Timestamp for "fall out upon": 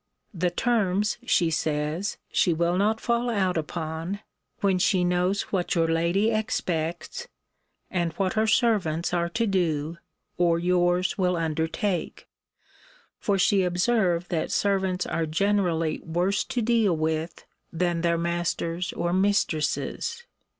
2.99-4.21